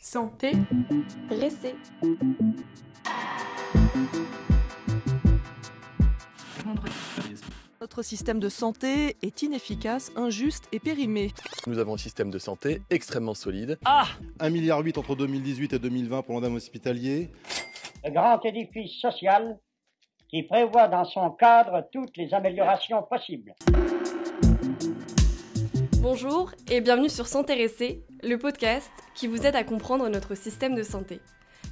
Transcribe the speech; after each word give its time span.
Santé. 0.00 0.52
Restez. 1.28 1.74
Notre 7.80 8.02
système 8.02 8.40
de 8.40 8.48
santé 8.48 9.16
est 9.22 9.42
inefficace, 9.42 10.10
injuste 10.16 10.68
et 10.72 10.80
périmé. 10.80 11.32
Nous 11.66 11.78
avons 11.78 11.94
un 11.94 11.98
système 11.98 12.30
de 12.30 12.38
santé 12.38 12.80
extrêmement 12.90 13.34
solide. 13.34 13.78
Ah 13.84 14.06
1,8 14.40 14.50
milliard 14.50 14.78
entre 14.78 15.16
2018 15.16 15.72
et 15.74 15.78
2020 15.78 16.22
pour 16.22 16.34
l'endame 16.34 16.54
hospitalier. 16.54 17.30
Le 18.04 18.10
grand 18.10 18.44
édifice 18.44 18.92
social 19.00 19.58
qui 20.28 20.42
prévoit 20.44 20.88
dans 20.88 21.04
son 21.04 21.30
cadre 21.30 21.86
toutes 21.92 22.16
les 22.16 22.32
améliorations 22.34 23.02
possibles. 23.02 23.54
Bonjour 26.08 26.52
et 26.70 26.80
bienvenue 26.80 27.08
sur 27.08 27.26
S'intéresser, 27.26 28.00
le 28.22 28.38
podcast 28.38 28.92
qui 29.16 29.26
vous 29.26 29.44
aide 29.44 29.56
à 29.56 29.64
comprendre 29.64 30.08
notre 30.08 30.36
système 30.36 30.76
de 30.76 30.84
santé. 30.84 31.18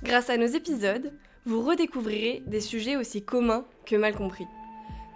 Grâce 0.03 0.29
à 0.29 0.37
nos 0.37 0.47
épisodes, 0.47 1.13
vous 1.47 1.63
redécouvrirez 1.63 2.43
des 2.45 2.61
sujets 2.61 2.97
aussi 2.97 3.25
communs 3.25 3.65
que 3.87 3.95
mal 3.95 4.17
compris. 4.17 4.49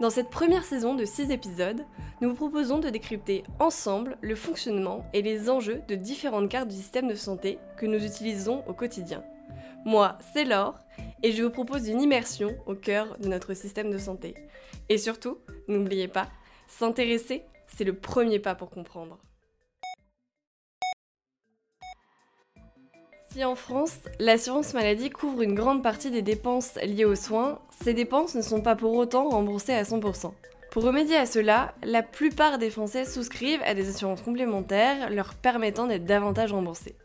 Dans 0.00 0.08
cette 0.08 0.30
première 0.30 0.62
saison 0.62 0.94
de 0.94 1.04
6 1.04 1.32
épisodes, 1.32 1.84
nous 2.20 2.28
vous 2.28 2.36
proposons 2.36 2.78
de 2.78 2.90
décrypter 2.90 3.42
ensemble 3.58 4.16
le 4.20 4.36
fonctionnement 4.36 5.04
et 5.12 5.20
les 5.20 5.50
enjeux 5.50 5.82
de 5.88 5.96
différentes 5.96 6.48
cartes 6.48 6.68
du 6.68 6.76
système 6.76 7.08
de 7.08 7.16
santé 7.16 7.58
que 7.76 7.86
nous 7.86 8.04
utilisons 8.04 8.62
au 8.68 8.72
quotidien. 8.72 9.24
Moi, 9.84 10.16
c'est 10.32 10.44
Laure, 10.44 10.78
et 11.24 11.32
je 11.32 11.42
vous 11.42 11.50
propose 11.50 11.88
une 11.88 12.02
immersion 12.02 12.56
au 12.66 12.76
cœur 12.76 13.18
de 13.18 13.26
notre 13.26 13.54
système 13.54 13.90
de 13.90 13.98
santé. 13.98 14.36
Et 14.88 14.96
surtout, 14.96 15.38
n'oubliez 15.66 16.06
pas, 16.06 16.28
s'intéresser, 16.68 17.42
c'est 17.68 17.84
le 17.84 17.94
premier 17.94 18.38
pas 18.38 18.54
pour 18.54 18.70
comprendre. 18.70 19.18
Si 23.30 23.44
en 23.44 23.54
France, 23.54 23.98
l'assurance 24.18 24.74
maladie 24.74 25.10
couvre 25.10 25.42
une 25.42 25.54
grande 25.54 25.82
partie 25.82 26.10
des 26.10 26.22
dépenses 26.22 26.76
liées 26.82 27.04
aux 27.04 27.14
soins, 27.14 27.60
ces 27.82 27.92
dépenses 27.92 28.34
ne 28.34 28.42
sont 28.42 28.62
pas 28.62 28.74
pour 28.74 28.94
autant 28.94 29.28
remboursées 29.28 29.74
à 29.74 29.82
100%. 29.82 30.32
Pour 30.70 30.82
remédier 30.82 31.16
à 31.16 31.26
cela, 31.26 31.74
la 31.82 32.02
plupart 32.02 32.58
des 32.58 32.70
Français 32.70 33.04
souscrivent 33.04 33.62
à 33.64 33.74
des 33.74 33.88
assurances 33.88 34.22
complémentaires 34.22 35.10
leur 35.10 35.34
permettant 35.34 35.86
d'être 35.86 36.04
davantage 36.04 36.52
remboursés. 36.52 36.96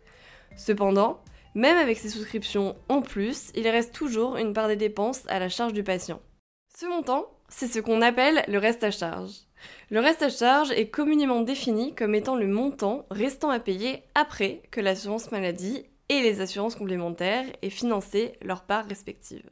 Cependant, 0.58 1.22
même 1.56 1.78
avec 1.78 1.98
ces 1.98 2.10
souscriptions 2.10 2.76
en 2.90 3.02
plus, 3.02 3.52
il 3.56 3.68
reste 3.68 3.94
toujours 3.94 4.38
une 4.38 4.54
part 4.54 4.68
des 4.68 4.76
dépenses 4.76 5.24
à 5.28 5.40
la 5.40 5.50
charge 5.50 5.74
du 5.74 5.84
patient. 5.84 6.22
Ce 6.76 6.86
montant, 6.86 7.28
c'est 7.50 7.68
ce 7.68 7.80
qu'on 7.80 8.02
appelle 8.02 8.44
le 8.48 8.58
reste 8.58 8.84
à 8.84 8.92
charge. 8.92 9.32
Le 9.90 10.00
reste 10.00 10.24
à 10.24 10.30
charge 10.30 10.72
est 10.72 10.90
communément 10.90 11.42
défini 11.42 11.94
comme 11.96 12.16
étant 12.16 12.36
le 12.36 12.48
montant 12.48 13.06
restant 13.12 13.50
à 13.50 13.60
payer 13.60 14.04
après 14.16 14.62
que 14.72 14.82
l'assurance 14.82 15.32
maladie 15.32 15.86
et 16.10 16.22
les 16.22 16.42
assurances 16.42 16.76
complémentaires 16.76 17.46
aient 17.62 17.70
financé 17.70 18.34
leur 18.42 18.64
part 18.64 18.86
respective. 18.88 19.50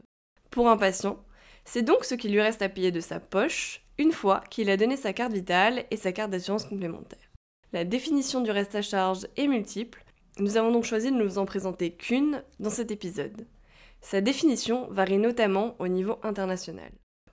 Pour 0.49 0.69
un 0.69 0.77
patient, 0.77 1.17
c'est 1.65 1.83
donc 1.83 2.03
ce 2.03 2.15
qui 2.15 2.29
lui 2.29 2.41
reste 2.41 2.61
à 2.61 2.69
payer 2.69 2.91
de 2.91 2.99
sa 2.99 3.19
poche 3.19 3.81
une 3.97 4.11
fois 4.11 4.41
qu'il 4.49 4.69
a 4.69 4.77
donné 4.77 4.97
sa 4.97 5.13
carte 5.13 5.33
vitale 5.33 5.85
et 5.91 5.97
sa 5.97 6.11
carte 6.11 6.31
d'assurance 6.31 6.65
complémentaire. 6.65 7.31
La 7.73 7.85
définition 7.85 8.41
du 8.41 8.51
reste 8.51 8.75
à 8.75 8.81
charge 8.81 9.27
est 9.37 9.47
multiple, 9.47 10.03
nous 10.39 10.57
avons 10.57 10.71
donc 10.71 10.85
choisi 10.85 11.11
de 11.11 11.15
ne 11.15 11.23
vous 11.23 11.37
en 11.37 11.45
présenter 11.45 11.91
qu'une 11.91 12.43
dans 12.59 12.69
cet 12.69 12.91
épisode. 12.91 13.45
Sa 14.01 14.21
définition 14.21 14.87
varie 14.89 15.19
notamment 15.19 15.75
au 15.79 15.87
niveau 15.87 16.17
international. 16.23 16.91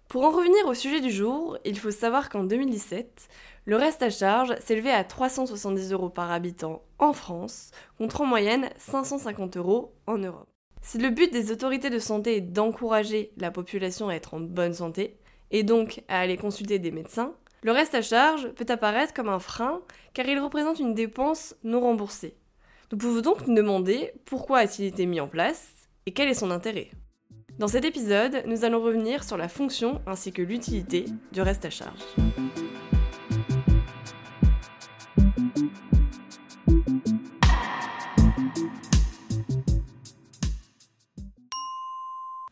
Pour 0.08 0.24
en 0.24 0.30
revenir 0.30 0.66
au 0.66 0.72
sujet 0.72 1.02
du 1.02 1.10
jour, 1.10 1.58
il 1.66 1.78
faut 1.78 1.90
savoir 1.90 2.30
qu'en 2.30 2.42
2017, 2.42 3.28
le 3.66 3.76
reste 3.76 4.02
à 4.02 4.08
charge 4.08 4.58
s'élevait 4.58 4.90
à 4.90 5.04
370 5.04 5.92
euros 5.92 6.08
par 6.08 6.32
habitant 6.32 6.82
en 6.98 7.12
France, 7.12 7.72
contre 7.98 8.22
en 8.22 8.24
moyenne 8.24 8.70
550 8.78 9.58
euros 9.58 9.92
en 10.06 10.16
Europe. 10.16 10.48
Si 10.80 10.96
le 10.96 11.10
but 11.10 11.30
des 11.30 11.52
autorités 11.52 11.90
de 11.90 11.98
santé 11.98 12.36
est 12.36 12.40
d'encourager 12.40 13.32
la 13.36 13.50
population 13.50 14.08
à 14.08 14.14
être 14.14 14.32
en 14.32 14.40
bonne 14.40 14.72
santé, 14.72 15.18
et 15.50 15.62
donc 15.62 16.02
à 16.08 16.20
aller 16.20 16.38
consulter 16.38 16.78
des 16.78 16.90
médecins, 16.90 17.34
le 17.62 17.72
reste 17.72 17.94
à 17.94 18.00
charge 18.00 18.48
peut 18.52 18.66
apparaître 18.70 19.12
comme 19.12 19.28
un 19.28 19.38
frein 19.38 19.82
car 20.14 20.26
il 20.26 20.38
représente 20.38 20.80
une 20.80 20.94
dépense 20.94 21.54
non 21.64 21.80
remboursée. 21.80 22.34
Nous 22.92 22.96
pouvons 22.96 23.20
donc 23.20 23.46
nous 23.46 23.54
demander 23.54 24.12
pourquoi 24.24 24.60
a-t-il 24.60 24.88
été 24.88 25.04
mis 25.04 25.20
en 25.20 25.28
place 25.28 25.68
et 26.06 26.12
quel 26.12 26.30
est 26.30 26.34
son 26.34 26.50
intérêt? 26.50 26.92
Dans 27.58 27.66
cet 27.66 27.84
épisode, 27.84 28.44
nous 28.46 28.64
allons 28.64 28.80
revenir 28.80 29.24
sur 29.24 29.36
la 29.36 29.48
fonction 29.48 30.00
ainsi 30.06 30.32
que 30.32 30.42
l'utilité 30.42 31.06
du 31.32 31.40
reste 31.40 31.64
à 31.64 31.70
charge. 31.70 32.04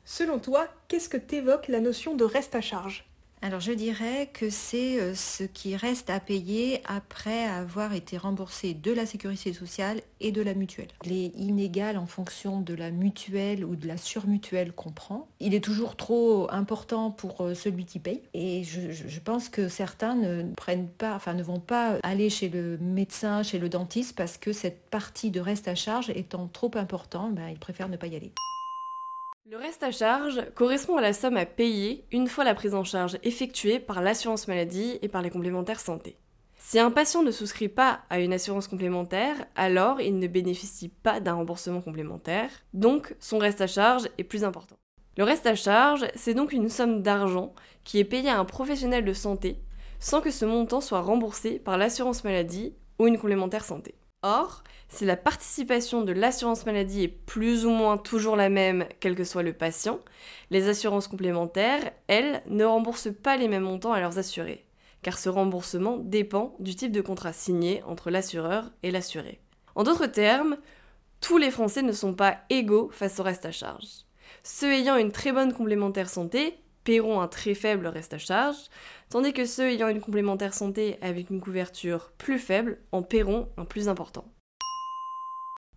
Selon 0.04 0.40
toi, 0.40 0.66
qu'est-ce 0.88 1.08
que 1.08 1.16
t'évoque 1.16 1.68
la 1.68 1.78
notion 1.78 2.16
de 2.16 2.24
reste 2.24 2.56
à 2.56 2.60
charge? 2.60 3.04
Alors 3.46 3.60
je 3.60 3.70
dirais 3.70 4.28
que 4.32 4.50
c'est 4.50 5.00
euh, 5.00 5.14
ce 5.14 5.44
qui 5.44 5.76
reste 5.76 6.10
à 6.10 6.18
payer 6.18 6.80
après 6.84 7.44
avoir 7.44 7.94
été 7.94 8.18
remboursé 8.18 8.74
de 8.74 8.90
la 8.90 9.06
sécurité 9.06 9.52
sociale 9.52 10.00
et 10.18 10.32
de 10.32 10.42
la 10.42 10.52
mutuelle. 10.52 10.88
Il 11.04 11.12
est 11.12 11.32
inégal 11.36 11.96
en 11.96 12.06
fonction 12.06 12.60
de 12.60 12.74
la 12.74 12.90
mutuelle 12.90 13.64
ou 13.64 13.76
de 13.76 13.86
la 13.86 13.98
surmutuelle 13.98 14.72
qu'on 14.72 14.90
prend. 14.90 15.28
Il 15.38 15.54
est 15.54 15.62
toujours 15.62 15.94
trop 15.94 16.50
important 16.50 17.12
pour 17.12 17.40
euh, 17.42 17.54
celui 17.54 17.84
qui 17.84 18.00
paye. 18.00 18.20
Et 18.34 18.64
je, 18.64 19.20
pense 19.20 19.48
que 19.48 19.68
certains 19.68 20.16
ne 20.16 20.52
prennent 20.54 20.88
pas, 20.88 21.14
enfin 21.14 21.34
ne 21.34 21.44
vont 21.44 21.60
pas 21.60 21.98
aller 22.02 22.30
chez 22.30 22.48
le 22.48 22.78
médecin, 22.78 23.44
chez 23.44 23.60
le 23.60 23.68
dentiste 23.68 24.16
parce 24.16 24.38
que 24.38 24.52
cette 24.52 24.82
partie 24.90 25.30
de 25.30 25.38
reste 25.38 25.68
à 25.68 25.76
charge 25.76 26.10
étant 26.10 26.48
trop 26.52 26.72
importante, 26.74 27.36
ben, 27.36 27.48
ils 27.48 27.60
préfèrent 27.60 27.88
ne 27.88 27.96
pas 27.96 28.08
y 28.08 28.16
aller. 28.16 28.32
Le 29.48 29.58
reste 29.58 29.84
à 29.84 29.92
charge 29.92 30.42
correspond 30.56 30.96
à 30.96 31.00
la 31.00 31.12
somme 31.12 31.36
à 31.36 31.46
payer 31.46 32.04
une 32.10 32.26
fois 32.26 32.42
la 32.42 32.56
prise 32.56 32.74
en 32.74 32.82
charge 32.82 33.16
effectuée 33.22 33.78
par 33.78 34.02
l'assurance 34.02 34.48
maladie 34.48 34.98
et 35.02 35.08
par 35.08 35.22
les 35.22 35.30
complémentaires 35.30 35.78
santé. 35.78 36.16
Si 36.56 36.80
un 36.80 36.90
patient 36.90 37.22
ne 37.22 37.30
souscrit 37.30 37.68
pas 37.68 38.00
à 38.10 38.18
une 38.18 38.32
assurance 38.32 38.66
complémentaire, 38.66 39.36
alors 39.54 40.00
il 40.00 40.18
ne 40.18 40.26
bénéficie 40.26 40.88
pas 40.88 41.20
d'un 41.20 41.34
remboursement 41.34 41.80
complémentaire, 41.80 42.50
donc 42.74 43.14
son 43.20 43.38
reste 43.38 43.60
à 43.60 43.68
charge 43.68 44.08
est 44.18 44.24
plus 44.24 44.42
important. 44.42 44.74
Le 45.16 45.22
reste 45.22 45.46
à 45.46 45.54
charge, 45.54 46.06
c'est 46.16 46.34
donc 46.34 46.52
une 46.52 46.68
somme 46.68 47.02
d'argent 47.02 47.54
qui 47.84 48.00
est 48.00 48.04
payée 48.04 48.30
à 48.30 48.40
un 48.40 48.44
professionnel 48.44 49.04
de 49.04 49.12
santé 49.12 49.60
sans 50.00 50.20
que 50.20 50.32
ce 50.32 50.44
montant 50.44 50.80
soit 50.80 51.02
remboursé 51.02 51.60
par 51.60 51.78
l'assurance 51.78 52.24
maladie 52.24 52.74
ou 52.98 53.06
une 53.06 53.16
complémentaire 53.16 53.64
santé. 53.64 53.94
Or, 54.22 54.62
si 54.88 55.04
la 55.04 55.16
participation 55.16 56.02
de 56.02 56.12
l'assurance 56.12 56.66
maladie 56.66 57.04
est 57.04 57.08
plus 57.08 57.66
ou 57.66 57.70
moins 57.70 57.98
toujours 57.98 58.36
la 58.36 58.48
même, 58.48 58.86
quel 59.00 59.14
que 59.14 59.24
soit 59.24 59.42
le 59.42 59.52
patient, 59.52 60.00
les 60.50 60.68
assurances 60.68 61.08
complémentaires, 61.08 61.92
elles, 62.06 62.42
ne 62.46 62.64
remboursent 62.64 63.12
pas 63.22 63.36
les 63.36 63.48
mêmes 63.48 63.64
montants 63.64 63.92
à 63.92 64.00
leurs 64.00 64.18
assurés, 64.18 64.64
car 65.02 65.18
ce 65.18 65.28
remboursement 65.28 65.98
dépend 65.98 66.56
du 66.60 66.74
type 66.74 66.92
de 66.92 67.00
contrat 67.00 67.32
signé 67.32 67.82
entre 67.84 68.10
l'assureur 68.10 68.70
et 68.82 68.90
l'assuré. 68.90 69.40
En 69.74 69.82
d'autres 69.82 70.06
termes, 70.06 70.56
tous 71.20 71.38
les 71.38 71.50
Français 71.50 71.82
ne 71.82 71.92
sont 71.92 72.14
pas 72.14 72.38
égaux 72.50 72.90
face 72.92 73.20
au 73.20 73.22
reste 73.22 73.46
à 73.46 73.52
charge. 73.52 74.04
Ceux 74.42 74.72
ayant 74.72 74.96
une 74.96 75.12
très 75.12 75.32
bonne 75.32 75.52
complémentaire 75.52 76.08
santé 76.08 76.58
paieront 76.84 77.20
un 77.20 77.28
très 77.28 77.54
faible 77.54 77.88
reste 77.88 78.14
à 78.14 78.18
charge, 78.18 78.56
tandis 79.10 79.32
que 79.32 79.44
ceux 79.44 79.70
ayant 79.70 79.88
une 79.88 80.00
complémentaire 80.00 80.54
santé 80.54 80.98
avec 81.00 81.30
une 81.30 81.40
couverture 81.40 82.12
plus 82.18 82.38
faible 82.38 82.78
en 82.92 83.02
paieront 83.02 83.48
un 83.56 83.64
plus 83.64 83.88
important. 83.88 84.24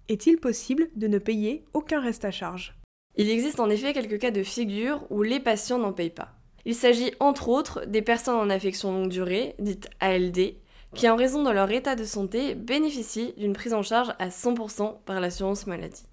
Est-il 0.08 0.38
possible 0.38 0.90
de 0.96 1.08
ne 1.08 1.20
payer 1.20 1.66
aucun 1.74 2.02
reste 2.02 2.26
à 2.26 2.32
charge? 2.32 2.76
Il 3.16 3.30
existe 3.30 3.60
en 3.60 3.70
effet 3.70 3.94
quelques 3.94 4.20
cas 4.20 4.32
de 4.32 4.44
figure 4.44 5.06
où 5.10 5.22
les 5.22 5.40
patients 5.40 5.78
n'en 5.78 5.94
payent 5.94 6.10
pas. 6.10 6.34
Il 6.66 6.76
s'agit 6.76 7.12
entre 7.20 7.50
autres 7.50 7.86
des 7.86 8.02
personnes 8.02 8.36
en 8.36 8.50
affection 8.50 8.92
longue 8.92 9.10
durée, 9.10 9.56
dites 9.60 9.90
ALD, 10.00 10.56
qui 10.96 11.10
en 11.10 11.16
raison 11.16 11.44
de 11.44 11.52
leur 11.52 11.72
état 11.72 11.96
de 11.96 12.04
santé 12.04 12.56
bénéficient 12.56 13.34
d'une 13.38 13.54
prise 13.54 13.74
en 13.74 13.84
charge 13.84 14.14
à 14.20 14.30
100% 14.30 15.04
par 15.06 15.20
l'assurance 15.20 15.68
maladie. 15.68 16.04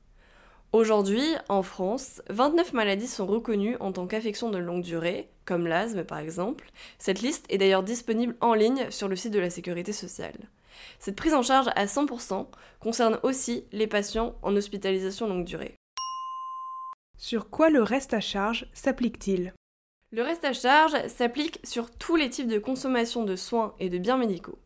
Aujourd'hui, 0.77 1.25
en 1.49 1.63
France, 1.63 2.21
29 2.29 2.75
maladies 2.75 3.07
sont 3.07 3.25
reconnues 3.25 3.79
en 3.81 3.93
tant 3.93 4.07
qu'affection 4.07 4.51
de 4.51 4.59
longue 4.59 4.83
durée, 4.83 5.31
comme 5.47 5.67
l'asthme 5.67 6.05
par 6.05 6.19
exemple. 6.19 6.71
Cette 6.99 7.23
liste 7.23 7.47
est 7.49 7.57
d'ailleurs 7.57 7.83
disponible 7.83 8.37
en 8.43 8.53
ligne 8.53 8.91
sur 8.91 9.09
le 9.09 9.17
site 9.17 9.33
de 9.33 9.39
la 9.39 9.49
Sécurité 9.49 9.95
sociale. 9.95 10.37
Cette 10.99 11.17
prise 11.17 11.33
en 11.33 11.41
charge 11.41 11.69
à 11.77 11.87
100% 11.87 12.49
concerne 12.79 13.19
aussi 13.23 13.65
les 13.73 13.87
patients 13.87 14.35
en 14.43 14.55
hospitalisation 14.55 15.27
longue 15.27 15.47
durée. 15.47 15.77
Sur 17.17 17.49
quoi 17.49 17.71
le 17.71 17.83
reste 17.83 18.13
à 18.13 18.21
charge 18.21 18.69
s'applique-t-il? 18.75 19.55
Le 20.13 20.23
reste 20.23 20.45
à 20.45 20.53
charge 20.53 21.07
s'applique 21.07 21.59
sur 21.65 21.91
tous 21.91 22.17
les 22.17 22.29
types 22.29 22.49
de 22.49 22.59
consommation 22.59 23.25
de 23.25 23.35
soins 23.35 23.75
et 23.81 23.89
de 23.89 23.97
biens 23.97 24.19
médicaux. 24.19 24.59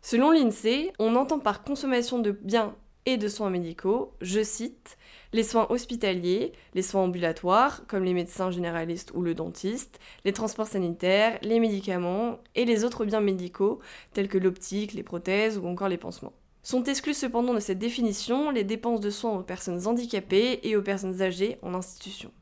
Selon 0.00 0.30
l'INSEE, 0.30 0.92
on 1.00 1.16
entend 1.16 1.40
par 1.40 1.64
consommation 1.64 2.20
de 2.20 2.30
biens 2.30 2.76
et 3.06 3.16
de 3.16 3.28
soins 3.28 3.50
médicaux, 3.50 4.12
je 4.20 4.42
cite, 4.42 4.98
les 5.32 5.44
soins 5.44 5.66
hospitaliers, 5.70 6.52
les 6.74 6.82
soins 6.82 7.04
ambulatoires, 7.04 7.86
comme 7.86 8.04
les 8.04 8.14
médecins 8.14 8.50
généralistes 8.50 9.12
ou 9.14 9.22
le 9.22 9.34
dentiste, 9.34 10.00
les 10.24 10.32
transports 10.32 10.66
sanitaires, 10.66 11.38
les 11.42 11.60
médicaments 11.60 12.40
et 12.56 12.64
les 12.64 12.84
autres 12.84 13.04
biens 13.04 13.20
médicaux, 13.20 13.80
tels 14.12 14.28
que 14.28 14.38
l'optique, 14.38 14.92
les 14.92 15.04
prothèses 15.04 15.56
ou 15.56 15.66
encore 15.66 15.88
les 15.88 15.98
pansements. 15.98 16.34
Sont 16.64 16.82
exclues 16.82 17.14
cependant 17.14 17.54
de 17.54 17.60
cette 17.60 17.78
définition 17.78 18.50
les 18.50 18.64
dépenses 18.64 19.00
de 19.00 19.10
soins 19.10 19.38
aux 19.38 19.44
personnes 19.44 19.86
handicapées 19.86 20.60
et 20.64 20.74
aux 20.74 20.82
personnes 20.82 21.22
âgées 21.22 21.58
en 21.62 21.74
institution. 21.74 22.32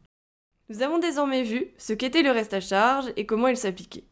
Nous 0.70 0.81
avons 0.81 0.99
désormais 0.99 1.43
vu 1.43 1.75
ce 1.76 1.93
qu'était 1.93 2.22
le 2.22 2.31
reste 2.31 2.55
à 2.55 2.61
charge 2.61 3.12
et 3.16 3.26
comment 3.26 3.49
il 3.49 3.56
s'appliquait. 3.58 4.05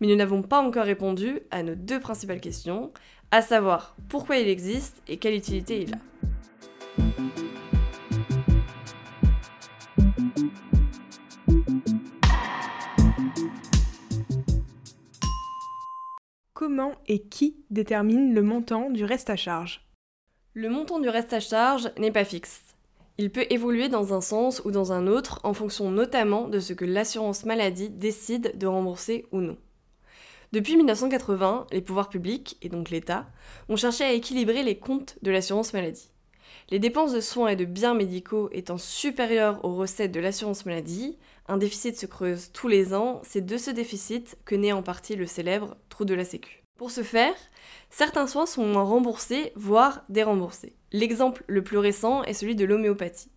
Mais 0.00 0.08
nous 0.08 0.16
n'avons 0.16 0.42
pas 0.42 0.60
encore 0.60 0.84
répondu 0.84 1.42
à 1.52 1.62
nos 1.62 1.76
deux 1.76 2.00
principales 2.00 2.40
questions, 2.40 2.92
à 3.32 3.40
savoir 3.40 3.96
pourquoi 4.10 4.36
il 4.36 4.46
existe 4.46 5.02
et 5.08 5.16
quelle 5.16 5.34
utilité 5.34 5.80
il 5.80 5.94
a. 5.94 5.98
Comment 16.52 16.92
et 17.08 17.22
qui 17.22 17.56
détermine 17.70 18.34
le 18.34 18.42
montant 18.42 18.90
du 18.90 19.04
reste 19.04 19.30
à 19.30 19.36
charge? 19.36 19.88
Le 20.52 20.68
montant 20.68 21.00
du 21.00 21.08
reste 21.08 21.32
à 21.32 21.40
charge 21.40 21.90
n'est 21.98 22.12
pas 22.12 22.24
fixe. 22.24 22.62
Il 23.16 23.30
peut 23.30 23.46
évoluer 23.48 23.88
dans 23.88 24.12
un 24.12 24.20
sens 24.20 24.60
ou 24.66 24.70
dans 24.70 24.92
un 24.92 25.06
autre 25.06 25.40
en 25.42 25.54
fonction 25.54 25.90
notamment 25.90 26.48
de 26.48 26.60
ce 26.60 26.74
que 26.74 26.84
l'assurance 26.84 27.46
maladie 27.46 27.88
décide 27.88 28.58
de 28.58 28.66
rembourser 28.66 29.26
ou 29.32 29.40
non. 29.40 29.56
Depuis 30.52 30.76
1980, 30.76 31.66
les 31.72 31.80
pouvoirs 31.80 32.10
publics, 32.10 32.58
et 32.60 32.68
donc 32.68 32.90
l'État, 32.90 33.26
ont 33.70 33.76
cherché 33.76 34.04
à 34.04 34.12
équilibrer 34.12 34.62
les 34.62 34.76
comptes 34.76 35.16
de 35.22 35.30
l'assurance 35.30 35.72
maladie. 35.72 36.10
Les 36.70 36.78
dépenses 36.78 37.14
de 37.14 37.22
soins 37.22 37.48
et 37.48 37.56
de 37.56 37.64
biens 37.64 37.94
médicaux 37.94 38.50
étant 38.52 38.76
supérieures 38.76 39.64
aux 39.64 39.74
recettes 39.74 40.12
de 40.12 40.20
l'assurance 40.20 40.66
maladie, 40.66 41.16
un 41.48 41.56
déficit 41.56 41.96
se 41.96 42.04
creuse 42.04 42.52
tous 42.52 42.68
les 42.68 42.92
ans, 42.92 43.22
c'est 43.24 43.46
de 43.46 43.56
ce 43.56 43.70
déficit 43.70 44.36
que 44.44 44.54
naît 44.54 44.72
en 44.72 44.82
partie 44.82 45.16
le 45.16 45.24
célèbre 45.24 45.74
trou 45.88 46.04
de 46.04 46.12
la 46.12 46.24
Sécu. 46.24 46.62
Pour 46.76 46.90
ce 46.90 47.02
faire, 47.02 47.34
certains 47.88 48.26
soins 48.26 48.46
sont 48.46 48.74
remboursés, 48.84 49.52
voire 49.56 50.04
déremboursés. 50.10 50.76
L'exemple 50.92 51.44
le 51.46 51.64
plus 51.64 51.78
récent 51.78 52.24
est 52.24 52.34
celui 52.34 52.56
de 52.56 52.66
l'homéopathie. 52.66 53.30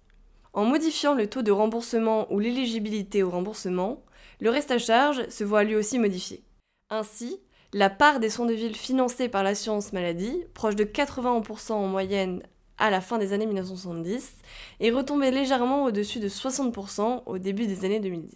En 0.51 0.65
modifiant 0.65 1.13
le 1.13 1.27
taux 1.27 1.43
de 1.43 1.51
remboursement 1.51 2.29
ou 2.33 2.39
l'éligibilité 2.39 3.23
au 3.23 3.29
remboursement, 3.29 4.03
le 4.41 4.49
reste 4.49 4.71
à 4.71 4.79
charge 4.79 5.29
se 5.29 5.45
voit 5.45 5.63
lui 5.63 5.75
aussi 5.75 5.97
modifié. 5.97 6.43
Ainsi, 6.89 7.39
la 7.73 7.89
part 7.89 8.19
des 8.19 8.29
soins 8.29 8.45
de 8.45 8.53
ville 8.53 8.75
financés 8.75 9.27
par 9.27 9.43
l'assurance 9.43 9.91
maladie, 9.91 10.43
proche 10.53 10.75
de 10.75 10.83
80% 10.83 11.73
en 11.73 11.87
moyenne 11.87 12.43
à 12.77 12.89
la 12.89 13.01
fin 13.01 13.17
des 13.17 13.33
années 13.33 13.47
1970 13.47 14.35
et 14.79 14.91
retombait 14.91 15.31
légèrement 15.31 15.85
au-dessus 15.85 16.19
de 16.19 16.29
60% 16.29 17.23
au 17.25 17.37
début 17.37 17.67
des 17.67 17.85
années 17.85 17.99
2010. 17.99 18.29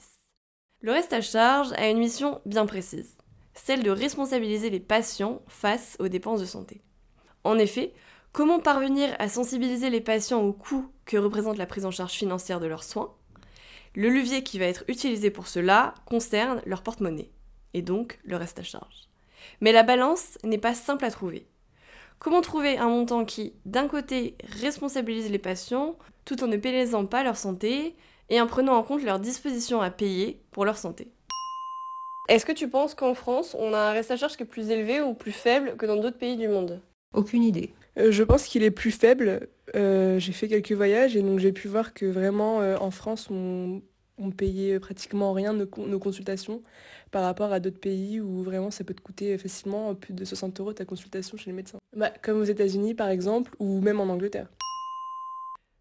Le 0.81 0.91
reste 0.91 1.13
à 1.13 1.21
charge 1.21 1.71
a 1.73 1.89
une 1.89 1.99
mission 1.99 2.41
bien 2.45 2.65
précise, 2.65 3.17
celle 3.53 3.83
de 3.83 3.91
responsabiliser 3.91 4.69
les 4.69 4.79
patients 4.79 5.41
face 5.47 5.95
aux 5.99 6.07
dépenses 6.07 6.39
de 6.39 6.45
santé. 6.45 6.81
En 7.43 7.57
effet, 7.57 7.93
comment 8.31 8.59
parvenir 8.59 9.15
à 9.19 9.29
sensibiliser 9.29 9.89
les 9.89 10.01
patients 10.01 10.41
au 10.41 10.53
coût 10.53 10.89
que 11.05 11.17
représente 11.17 11.57
la 11.57 11.65
prise 11.65 11.85
en 11.85 11.91
charge 11.91 12.13
financière 12.13 12.59
de 12.59 12.67
leurs 12.67 12.83
soins? 12.83 13.13
Le 13.95 14.09
levier 14.09 14.43
qui 14.43 14.57
va 14.57 14.65
être 14.65 14.85
utilisé 14.87 15.29
pour 15.29 15.47
cela 15.47 15.93
concerne 16.05 16.61
leur 16.65 16.81
porte-monnaie, 16.81 17.31
et 17.73 17.81
donc 17.81 18.19
le 18.23 18.35
reste 18.35 18.59
à 18.59 18.63
charge. 18.63 19.09
Mais 19.61 19.71
la 19.71 19.83
balance 19.83 20.37
n'est 20.43 20.57
pas 20.57 20.73
simple 20.73 21.05
à 21.05 21.11
trouver. 21.11 21.47
Comment 22.19 22.41
trouver 22.41 22.77
un 22.77 22.89
montant 22.89 23.23
qui, 23.23 23.53
d'un 23.65 23.87
côté, 23.87 24.35
responsabilise 24.59 25.31
les 25.31 25.39
patients 25.39 25.97
tout 26.25 26.43
en 26.43 26.47
ne 26.47 26.57
pénalisant 26.57 27.05
pas 27.05 27.23
leur 27.23 27.37
santé 27.37 27.95
et 28.29 28.41
en 28.41 28.47
prenant 28.47 28.75
en 28.75 28.83
compte 28.83 29.03
leurs 29.03 29.19
dispositions 29.19 29.81
à 29.81 29.89
payer 29.89 30.41
pour 30.51 30.65
leur 30.65 30.77
santé? 30.77 31.07
Est-ce 32.27 32.45
que 32.45 32.51
tu 32.51 32.67
penses 32.67 32.93
qu'en 32.93 33.13
France, 33.13 33.55
on 33.57 33.73
a 33.73 33.79
un 33.79 33.91
reste 33.91 34.11
à 34.11 34.17
charge 34.17 34.37
qui 34.37 34.43
est 34.43 34.45
plus 34.45 34.69
élevé 34.69 35.01
ou 35.01 35.13
plus 35.13 35.31
faible 35.31 35.75
que 35.77 35.85
dans 35.85 35.95
d'autres 35.95 36.17
pays 36.17 36.37
du 36.37 36.47
monde? 36.47 36.81
Aucune 37.13 37.41
idée. 37.41 37.73
Euh, 37.97 38.11
je 38.11 38.23
pense 38.23 38.45
qu'il 38.45 38.63
est 38.63 38.71
plus 38.71 38.91
faible. 38.91 39.47
Euh, 39.75 40.19
j'ai 40.19 40.31
fait 40.31 40.47
quelques 40.47 40.73
voyages 40.73 41.15
et 41.15 41.21
donc 41.21 41.39
j'ai 41.39 41.51
pu 41.51 41.67
voir 41.67 41.93
que 41.93 42.05
vraiment 42.05 42.61
euh, 42.61 42.77
en 42.77 42.91
France, 42.91 43.29
on, 43.31 43.81
on 44.19 44.31
payait 44.31 44.79
pratiquement 44.79 45.33
rien 45.33 45.53
nos, 45.53 45.99
consultations 45.99 46.61
par 47.11 47.23
rapport 47.23 47.51
à 47.51 47.59
d'autres 47.59 47.79
pays 47.79 48.19
où 48.19 48.43
vraiment 48.43 48.71
ça 48.71 48.83
peut 48.83 48.93
te 48.93 49.01
coûter 49.01 49.37
facilement 49.37 49.95
plus 49.95 50.13
de 50.13 50.25
60 50.25 50.59
euros 50.59 50.73
ta 50.73 50.85
consultation 50.85 51.37
chez 51.37 51.49
le 51.49 51.55
médecin. 51.55 51.79
Bah, 51.95 52.11
comme 52.21 52.39
aux 52.39 52.43
États-Unis 52.43 52.93
par 52.93 53.09
exemple, 53.09 53.55
ou 53.59 53.81
même 53.81 53.99
en 53.99 54.05
Angleterre. 54.05 54.47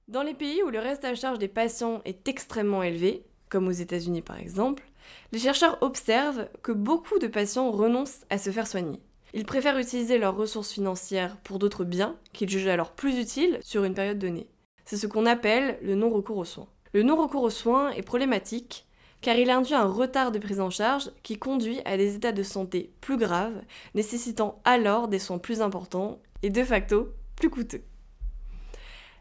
Dans 0.08 0.23
les 0.23 0.35
pays 0.35 0.62
où 0.62 0.70
le 0.70 0.79
reste 0.79 1.05
à 1.05 1.14
charge 1.14 1.38
des 1.38 1.49
patients 1.49 2.00
est 2.05 2.29
extrêmement 2.29 2.82
élevé, 2.82 3.25
comme 3.50 3.69
aux 3.69 3.73
États-Unis 3.73 4.23
par 4.23 4.38
exemple, 4.38 4.84
les 5.32 5.38
chercheurs 5.38 5.79
observent 5.82 6.49
que 6.62 6.73
beaucoup 6.73 7.19
de 7.19 7.26
patients 7.26 7.70
renoncent 7.70 8.25
à 8.31 8.38
se 8.38 8.50
faire 8.50 8.67
soigner. 8.67 9.00
Ils 9.34 9.44
préfèrent 9.44 9.79
utiliser 9.79 10.19
leurs 10.19 10.37
ressources 10.37 10.73
financières 10.73 11.37
pour 11.44 11.58
d'autres 11.58 11.84
biens 11.84 12.17
qu'ils 12.32 12.49
jugent 12.49 12.69
alors 12.69 12.93
plus 12.93 13.19
utiles 13.19 13.58
sur 13.62 13.84
une 13.84 13.94
période 13.94 14.19
donnée. 14.19 14.49
C'est 14.87 14.96
ce 14.96 15.06
qu'on 15.06 15.26
appelle 15.26 15.79
le 15.82 15.94
non-recours 15.94 16.38
aux 16.38 16.46
soins. 16.46 16.69
Le 16.93 17.02
non-recours 17.02 17.43
aux 17.43 17.50
soins 17.50 17.90
est 17.90 18.02
problématique 18.02 18.87
car 19.20 19.37
il 19.37 19.50
induit 19.50 19.75
un 19.75 19.85
retard 19.85 20.31
de 20.31 20.38
prise 20.38 20.61
en 20.61 20.70
charge 20.70 21.11
qui 21.23 21.38
conduit 21.38 21.81
à 21.85 21.96
des 21.96 22.14
états 22.14 22.32
de 22.32 22.43
santé 22.43 22.93
plus 23.00 23.17
graves, 23.17 23.61
nécessitant 23.94 24.61
alors 24.64 25.08
des 25.08 25.19
soins 25.19 25.38
plus 25.38 25.61
importants 25.61 26.20
et 26.43 26.50
de 26.50 26.62
facto 26.62 27.12
plus 27.37 27.50
coûteux. 27.50 27.82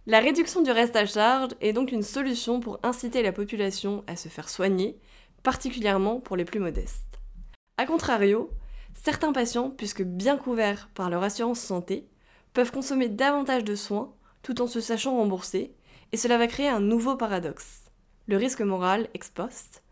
La 0.05 0.19
réduction 0.19 0.61
du 0.61 0.71
reste 0.71 0.95
à 0.95 1.05
charge 1.05 1.51
est 1.59 1.73
donc 1.73 1.91
une 1.91 2.03
solution 2.03 2.59
pour 2.59 2.79
inciter 2.83 3.21
la 3.21 3.33
population 3.33 4.03
à 4.07 4.15
se 4.15 4.29
faire 4.29 4.49
soigner, 4.49 4.97
particulièrement 5.43 6.19
pour 6.19 6.37
les 6.37 6.45
plus 6.45 6.59
modestes. 6.59 7.19
A 7.77 7.85
contrario, 7.85 8.49
certains 8.93 9.33
patients, 9.33 9.69
puisque 9.69 10.03
bien 10.03 10.37
couverts 10.37 10.89
par 10.93 11.09
leur 11.09 11.23
assurance 11.23 11.59
santé, 11.59 12.07
peuvent 12.53 12.71
consommer 12.71 13.09
davantage 13.09 13.63
de 13.63 13.75
soins 13.75 14.13
tout 14.43 14.61
en 14.61 14.67
se 14.67 14.79
sachant 14.79 15.17
remboursés, 15.17 15.73
et 16.11 16.17
cela 16.17 16.37
va 16.37 16.47
créer 16.47 16.69
un 16.69 16.79
nouveau 16.79 17.15
paradoxe, 17.15 17.83
le 18.27 18.37
risque 18.37 18.61
moral 18.61 19.07
ex 19.13 19.29
post, 19.29 19.83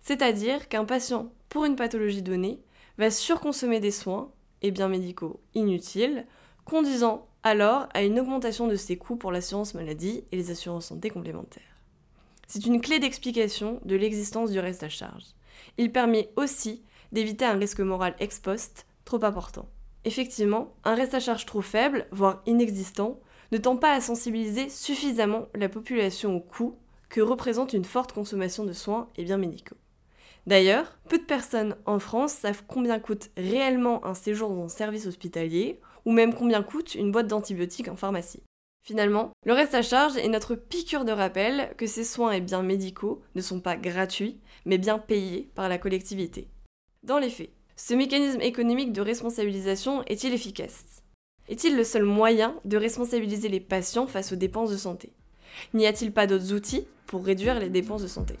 c'est-à-dire 0.00 0.68
qu'un 0.68 0.84
patient, 0.84 1.32
pour 1.48 1.64
une 1.64 1.76
pathologie 1.76 2.22
donnée, 2.22 2.60
va 2.98 3.10
surconsommer 3.10 3.80
des 3.80 3.90
soins 3.90 4.30
et 4.62 4.70
biens 4.70 4.88
médicaux 4.88 5.40
inutiles, 5.54 6.26
conduisant 6.64 7.28
alors 7.42 7.88
à 7.94 8.02
une 8.02 8.18
augmentation 8.18 8.66
de 8.66 8.76
ses 8.76 8.96
coûts 8.96 9.16
pour 9.16 9.32
l'assurance 9.32 9.74
maladie 9.74 10.24
et 10.32 10.36
les 10.36 10.50
assurances 10.50 10.86
santé 10.86 11.10
complémentaires. 11.10 11.62
C'est 12.46 12.66
une 12.66 12.80
clé 12.80 12.98
d'explication 12.98 13.80
de 13.84 13.96
l'existence 13.96 14.50
du 14.50 14.58
reste 14.58 14.82
à 14.82 14.88
charge. 14.88 15.24
Il 15.76 15.92
permet 15.92 16.30
aussi 16.36 16.82
d'éviter 17.12 17.44
un 17.44 17.58
risque 17.58 17.80
moral 17.80 18.14
ex 18.18 18.38
post 18.38 18.86
trop 19.04 19.24
important. 19.24 19.68
Effectivement, 20.04 20.74
un 20.84 20.94
reste 20.94 21.14
à 21.14 21.20
charge 21.20 21.46
trop 21.46 21.60
faible, 21.60 22.06
voire 22.10 22.42
inexistant, 22.46 23.20
ne 23.52 23.58
tend 23.58 23.76
pas 23.76 23.92
à 23.92 24.00
sensibiliser 24.00 24.68
suffisamment 24.68 25.46
la 25.54 25.68
population 25.68 26.36
au 26.36 26.40
coût 26.40 26.76
que 27.08 27.20
représente 27.20 27.72
une 27.72 27.84
forte 27.84 28.12
consommation 28.12 28.64
de 28.64 28.72
soins 28.72 29.08
et 29.16 29.24
biens 29.24 29.38
médicaux. 29.38 29.76
D'ailleurs, 30.46 30.98
peu 31.08 31.18
de 31.18 31.24
personnes 31.24 31.76
en 31.84 31.98
France 31.98 32.32
savent 32.32 32.64
combien 32.66 32.98
coûte 32.98 33.30
réellement 33.36 34.04
un 34.06 34.14
séjour 34.14 34.50
dans 34.50 34.64
un 34.64 34.68
service 34.68 35.06
hospitalier, 35.06 35.80
ou 36.04 36.12
même 36.12 36.34
combien 36.34 36.62
coûte 36.62 36.94
une 36.94 37.12
boîte 37.12 37.26
d'antibiotiques 37.26 37.88
en 37.88 37.96
pharmacie. 37.96 38.42
Finalement, 38.82 39.32
le 39.44 39.52
reste 39.52 39.74
à 39.74 39.82
charge 39.82 40.16
est 40.16 40.28
notre 40.28 40.54
piqûre 40.54 41.04
de 41.04 41.12
rappel 41.12 41.74
que 41.76 41.86
ces 41.86 42.04
soins 42.04 42.32
et 42.32 42.40
biens 42.40 42.62
médicaux 42.62 43.20
ne 43.34 43.42
sont 43.42 43.60
pas 43.60 43.76
gratuits, 43.76 44.40
mais 44.64 44.78
bien 44.78 44.98
payés 44.98 45.50
par 45.54 45.68
la 45.68 45.76
collectivité. 45.76 46.48
Dans 47.02 47.18
les 47.18 47.28
faits, 47.28 47.50
ce 47.76 47.92
mécanisme 47.92 48.40
économique 48.40 48.94
de 48.94 49.02
responsabilisation 49.02 50.02
est-il 50.06 50.32
efficace? 50.32 51.02
Est-il 51.48 51.76
le 51.76 51.84
seul 51.84 52.02
moyen 52.02 52.60
de 52.66 52.76
responsabiliser 52.76 53.48
les 53.48 53.60
patients 53.60 54.06
face 54.06 54.32
aux 54.32 54.36
dépenses 54.36 54.70
de 54.70 54.76
santé? 54.76 55.12
N'y 55.72 55.86
a-t-il 55.86 56.12
pas 56.12 56.26
d'autres 56.26 56.52
outils 56.52 56.86
pour 57.06 57.24
réduire 57.24 57.58
les 57.58 57.70
dépenses 57.70 58.02
de 58.02 58.06
santé? 58.06 58.36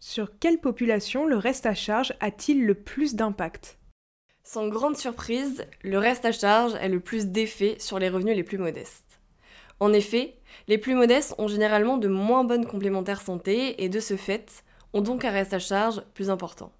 Sur 0.00 0.38
quelle 0.40 0.58
population 0.58 1.26
le 1.26 1.36
reste 1.36 1.66
à 1.66 1.74
charge 1.74 2.12
a-t-il 2.18 2.66
le 2.66 2.74
plus 2.74 3.14
d'impact? 3.14 3.78
Sans 4.42 4.66
grande 4.66 4.96
surprise, 4.96 5.64
le 5.82 5.98
reste 5.98 6.24
à 6.24 6.32
charge 6.32 6.74
a 6.74 6.88
le 6.88 6.98
plus 6.98 7.26
d'effet 7.26 7.76
sur 7.78 8.00
les 8.00 8.08
revenus 8.08 8.34
les 8.34 8.42
plus 8.42 8.58
modestes. 8.58 9.20
En 9.78 9.92
effet, 9.92 10.35
les 10.68 10.78
plus 10.78 10.94
modestes 10.94 11.34
ont 11.38 11.48
généralement 11.48 11.98
de 11.98 12.08
moins 12.08 12.44
bonnes 12.44 12.66
complémentaires 12.66 13.22
santé 13.22 13.82
et 13.82 13.88
de 13.88 14.00
ce 14.00 14.16
fait 14.16 14.64
ont 14.92 15.00
donc 15.00 15.24
un 15.24 15.30
reste 15.30 15.54
à 15.54 15.58
charge 15.58 16.02
plus 16.14 16.30
important. 16.30 16.72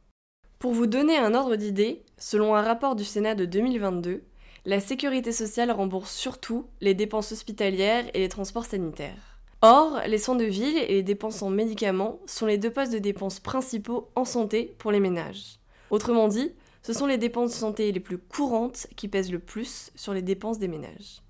Pour 0.59 0.73
vous 0.73 0.87
donner 0.87 1.17
un 1.17 1.35
ordre 1.35 1.57
d'idée, 1.57 2.03
selon 2.19 2.55
un 2.55 2.63
rapport 2.63 2.97
du 2.97 3.05
Sénat 3.05 3.35
de 3.35 3.45
2022, 3.45 4.23
la 4.65 4.81
sécurité 4.81 5.31
sociale 5.31 5.71
rembourse 5.71 6.13
surtout 6.13 6.67
les 6.81 6.95
dépenses 6.95 7.31
hospitalières 7.33 8.07
et 8.15 8.21
les 8.21 8.29
transports 8.29 8.65
sanitaires. 8.65 9.39
Or, 9.63 10.01
les 10.07 10.19
soins 10.19 10.35
de 10.35 10.45
ville 10.45 10.77
et 10.77 10.95
les 10.95 11.03
dépenses 11.03 11.43
en 11.43 11.51
médicaments 11.51 12.21
sont 12.27 12.47
les 12.47 12.59
deux 12.59 12.71
postes 12.71 12.93
de 12.93 12.99
dépenses 12.99 13.41
principaux 13.41 14.11
en 14.15 14.25
santé 14.25 14.75
pour 14.79 14.93
les 14.93 15.01
ménages. 15.01 15.59
Autrement 15.91 16.29
dit, 16.29 16.53
ce 16.83 16.93
sont 16.93 17.07
les 17.07 17.19
dépenses 17.19 17.51
de 17.51 17.57
santé 17.57 17.91
les 17.93 18.01
plus 18.01 18.19
courantes 18.19 18.87
qui 18.97 19.09
pèsent 19.09 19.33
le 19.33 19.39
plus 19.39 19.91
sur 19.95 20.15
les 20.15 20.23
dépenses 20.23 20.59
des 20.59 20.69
ménages. 20.69 21.23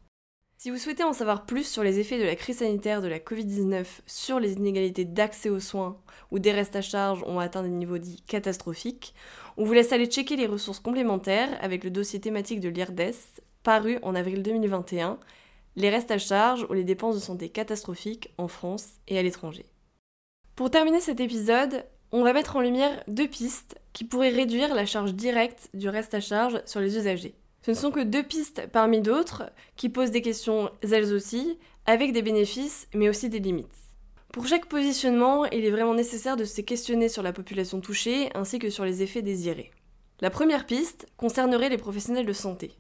Si 0.67 0.73
vous 0.73 0.79
souhaitez 0.79 1.05
en 1.05 1.13
savoir 1.13 1.47
plus 1.47 1.65
sur 1.65 1.85
les 1.85 2.01
effets 2.01 2.19
de 2.19 2.25
la 2.25 2.35
crise 2.35 2.57
sanitaire 2.57 3.01
de 3.01 3.07
la 3.07 3.21
Covid-19 3.21 3.85
sur 4.05 4.41
les 4.41 4.55
inégalités 4.55 5.05
d'accès 5.05 5.49
aux 5.49 5.61
soins 5.61 5.97
ou 6.33 6.41
des 6.41 6.51
restes 6.51 6.75
à 6.75 6.83
charge 6.83 7.23
ont 7.23 7.39
atteint 7.39 7.63
des 7.63 7.69
niveaux 7.69 7.99
dits 7.99 8.25
catastrophiques, 8.27 9.15
on 9.57 9.65
vous 9.65 9.73
laisse 9.73 9.93
aller 9.93 10.07
checker 10.07 10.35
les 10.35 10.49
ressources 10.49 10.81
complémentaires 10.81 11.57
avec 11.61 11.85
le 11.85 11.91
dossier 11.91 12.21
thématique 12.21 12.59
de 12.59 12.69
l'IRDES 12.69 13.15
paru 13.63 14.01
en 14.03 14.17
avril 14.17 14.43
2021, 14.43 15.21
les 15.77 15.89
restes 15.89 16.11
à 16.11 16.19
charge 16.19 16.67
ou 16.69 16.73
les 16.73 16.83
dépenses 16.83 17.15
de 17.15 17.21
santé 17.21 17.49
catastrophiques 17.49 18.35
en 18.37 18.49
France 18.49 18.89
et 19.07 19.21
à 19.21 19.23
l'étranger. 19.23 19.67
Pour 20.57 20.73
terminer 20.73 21.01
cet 21.01 21.21
épisode, 21.21 21.85
on 22.11 22.25
va 22.25 22.33
mettre 22.33 22.57
en 22.57 22.61
lumière 22.61 23.05
deux 23.07 23.29
pistes 23.29 23.79
qui 23.93 24.03
pourraient 24.03 24.31
réduire 24.31 24.75
la 24.75 24.85
charge 24.85 25.15
directe 25.15 25.69
du 25.75 25.89
reste 25.89 26.15
à 26.15 26.21
charge 26.21 26.61
sur 26.67 26.81
les 26.81 26.97
usagers. 26.97 27.37
Ce 27.67 27.73
ne 27.73 27.77
sont 27.77 27.91
que 27.91 27.99
deux 27.99 28.23
pistes 28.23 28.69
parmi 28.71 29.01
d'autres 29.01 29.51
qui 29.75 29.89
posent 29.89 30.13
des 30.13 30.23
questions 30.23 30.71
elles 30.83 31.13
aussi, 31.13 31.59
avec 31.85 32.13
des 32.13 32.23
bénéfices 32.23 32.87
mais 32.95 33.09
aussi 33.09 33.29
des 33.29 33.41
limites. 33.41 33.67
Pour 34.33 34.47
chaque 34.47 34.67
positionnement, 34.67 35.47
il 35.47 35.65
est 35.65 35.73
vraiment 35.73 35.95
nécessaire 35.95 36.37
de 36.37 36.45
se 36.45 36.61
questionner 36.61 37.09
sur 37.09 37.25
la 37.25 37.33
population 37.33 37.81
touchée 37.81 38.31
ainsi 38.37 38.61
que 38.61 38.71
sur 38.71 38.85
les 38.85 39.03
effets 39.03 39.21
désirés. 39.21 39.73
La 40.21 40.31
première 40.31 40.65
piste 40.65 41.09
concernerait 41.17 41.69
les 41.69 41.77
professionnels 41.77 42.25
de 42.25 42.33
santé. 42.33 42.71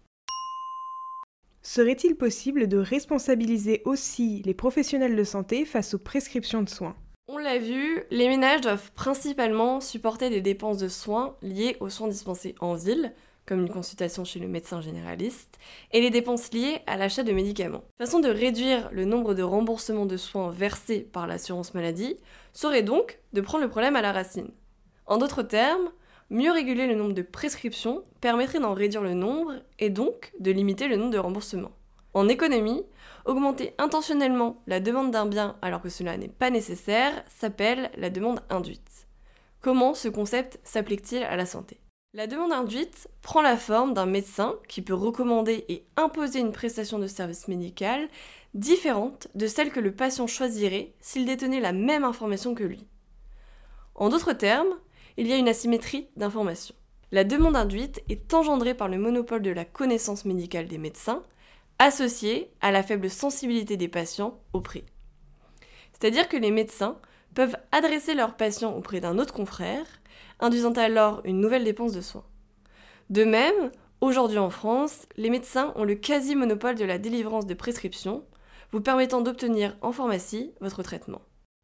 Serait-il 1.62 2.14
possible 2.14 2.68
de 2.68 2.78
responsabiliser 2.78 3.82
aussi 3.86 4.40
les 4.44 4.54
professionnels 4.54 5.16
de 5.16 5.24
santé 5.24 5.64
face 5.64 5.94
aux 5.94 5.98
prescriptions 5.98 6.62
de 6.62 6.68
soins? 6.68 6.94
On 7.26 7.38
l'a 7.38 7.58
vu, 7.58 8.04
les 8.12 8.28
ménages 8.28 8.60
doivent 8.60 8.92
principalement 8.92 9.80
supporter 9.80 10.30
des 10.30 10.42
dépenses 10.42 10.78
de 10.78 10.86
soins 10.86 11.36
liées 11.42 11.76
aux 11.80 11.90
soins 11.90 12.06
dispensés 12.06 12.54
en 12.60 12.74
ville, 12.74 13.12
comme 13.46 13.60
une 13.60 13.70
consultation 13.70 14.24
chez 14.24 14.40
le 14.40 14.48
médecin 14.48 14.80
généraliste, 14.80 15.58
et 15.92 16.00
les 16.00 16.10
dépenses 16.10 16.52
liées 16.52 16.80
à 16.86 16.96
l'achat 16.96 17.22
de 17.22 17.32
médicaments. 17.32 17.84
Façon 17.98 18.20
de 18.20 18.28
réduire 18.28 18.90
le 18.92 19.04
nombre 19.04 19.34
de 19.34 19.42
remboursements 19.42 20.06
de 20.06 20.16
soins 20.16 20.50
versés 20.50 21.00
par 21.00 21.26
l'assurance 21.26 21.72
maladie 21.72 22.16
serait 22.52 22.82
donc 22.82 23.20
de 23.32 23.40
prendre 23.40 23.64
le 23.64 23.70
problème 23.70 23.96
à 23.96 24.02
la 24.02 24.12
racine. 24.12 24.50
En 25.06 25.18
d'autres 25.18 25.42
termes, 25.42 25.90
mieux 26.30 26.50
réguler 26.50 26.86
le 26.86 26.96
nombre 26.96 27.12
de 27.12 27.22
prescriptions 27.22 28.02
permettrait 28.20 28.60
d'en 28.60 28.74
réduire 28.74 29.02
le 29.02 29.14
nombre 29.14 29.54
et 29.78 29.90
donc 29.90 30.32
de 30.40 30.50
limiter 30.50 30.88
le 30.88 30.96
nombre 30.96 31.12
de 31.12 31.18
remboursements. 31.18 31.72
En 32.14 32.28
économie, 32.28 32.82
augmenter 33.26 33.74
intentionnellement 33.78 34.62
la 34.66 34.80
demande 34.80 35.10
d'un 35.10 35.26
bien 35.26 35.56
alors 35.62 35.82
que 35.82 35.88
cela 35.88 36.16
n'est 36.16 36.28
pas 36.28 36.50
nécessaire 36.50 37.12
s'appelle 37.28 37.90
la 37.96 38.10
demande 38.10 38.40
induite. 38.48 39.06
Comment 39.60 39.94
ce 39.94 40.08
concept 40.08 40.58
s'applique-t-il 40.64 41.22
à 41.22 41.36
la 41.36 41.46
santé? 41.46 41.78
La 42.16 42.26
demande 42.26 42.52
induite 42.52 43.08
prend 43.20 43.42
la 43.42 43.58
forme 43.58 43.92
d'un 43.92 44.06
médecin 44.06 44.54
qui 44.68 44.80
peut 44.80 44.94
recommander 44.94 45.66
et 45.68 45.84
imposer 45.98 46.38
une 46.38 46.50
prestation 46.50 46.98
de 46.98 47.06
service 47.06 47.46
médical 47.46 48.08
différente 48.54 49.28
de 49.34 49.46
celle 49.46 49.70
que 49.70 49.80
le 49.80 49.92
patient 49.92 50.26
choisirait 50.26 50.94
s'il 50.98 51.26
détenait 51.26 51.60
la 51.60 51.74
même 51.74 52.04
information 52.04 52.54
que 52.54 52.64
lui. 52.64 52.86
En 53.94 54.08
d'autres 54.08 54.32
termes, 54.32 54.78
il 55.18 55.26
y 55.26 55.32
a 55.34 55.36
une 55.36 55.46
asymétrie 55.46 56.08
d'information. 56.16 56.74
La 57.12 57.22
demande 57.22 57.54
induite 57.54 58.02
est 58.08 58.32
engendrée 58.32 58.72
par 58.72 58.88
le 58.88 58.96
monopole 58.96 59.42
de 59.42 59.50
la 59.50 59.66
connaissance 59.66 60.24
médicale 60.24 60.68
des 60.68 60.78
médecins, 60.78 61.22
associée 61.78 62.50
à 62.62 62.72
la 62.72 62.82
faible 62.82 63.10
sensibilité 63.10 63.76
des 63.76 63.88
patients 63.88 64.40
au 64.54 64.62
prix. 64.62 64.84
C'est-à-dire 65.92 66.30
que 66.30 66.38
les 66.38 66.50
médecins 66.50 66.96
peuvent 67.34 67.58
adresser 67.72 68.14
leurs 68.14 68.38
patients 68.38 68.74
auprès 68.74 69.00
d'un 69.00 69.18
autre 69.18 69.34
confrère, 69.34 69.84
induisant 70.40 70.72
alors 70.72 71.20
une 71.24 71.40
nouvelle 71.40 71.64
dépense 71.64 71.92
de 71.92 72.00
soins. 72.00 72.24
De 73.10 73.24
même, 73.24 73.70
aujourd'hui 74.00 74.38
en 74.38 74.50
France, 74.50 75.06
les 75.16 75.30
médecins 75.30 75.72
ont 75.76 75.84
le 75.84 75.94
quasi-monopole 75.94 76.74
de 76.74 76.84
la 76.84 76.98
délivrance 76.98 77.46
de 77.46 77.54
prescriptions, 77.54 78.24
vous 78.72 78.80
permettant 78.80 79.20
d'obtenir 79.20 79.76
en 79.80 79.92
pharmacie 79.92 80.52
votre 80.60 80.82
traitement. 80.82 81.22